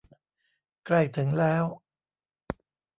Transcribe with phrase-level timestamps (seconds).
[0.85, 1.63] ใกล้ถึงแล้ว